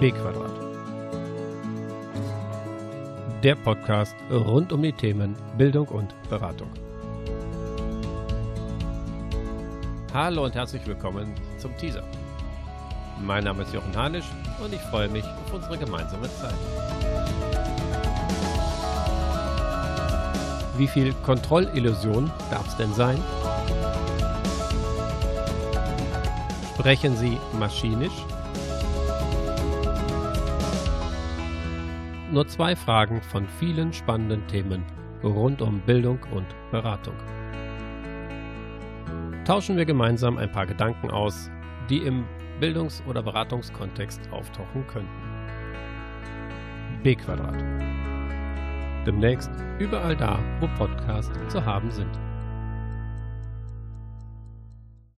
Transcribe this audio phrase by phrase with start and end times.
[0.00, 0.50] B Quadrat.
[3.42, 6.70] Der Podcast rund um die Themen Bildung und Beratung.
[10.14, 12.02] Hallo und herzlich willkommen zum Teaser.
[13.20, 14.26] Mein Name ist Jochen Hanisch
[14.62, 16.54] und ich freue mich auf unsere gemeinsame Zeit.
[20.78, 23.18] Wie viel Kontrollillusion darf es denn sein?
[26.80, 28.24] Sprechen Sie maschinisch?
[32.32, 34.82] Nur zwei Fragen von vielen spannenden Themen
[35.22, 37.16] rund um Bildung und Beratung.
[39.44, 41.50] Tauschen wir gemeinsam ein paar Gedanken aus,
[41.90, 42.24] die im
[42.60, 45.10] Bildungs- oder Beratungskontext auftauchen könnten.
[47.02, 47.62] B Quadrat.
[49.06, 52.29] Demnächst überall da, wo Podcasts zu haben sind.